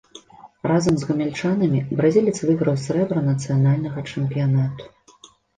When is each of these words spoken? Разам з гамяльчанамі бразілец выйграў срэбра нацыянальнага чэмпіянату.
Разам 0.71 0.95
з 1.01 1.09
гамяльчанамі 1.09 1.83
бразілец 2.01 2.35
выйграў 2.47 2.75
срэбра 2.87 3.19
нацыянальнага 3.29 3.99
чэмпіянату. 4.15 4.83